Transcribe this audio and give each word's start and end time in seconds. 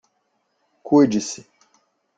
Cuide-se 0.83 1.43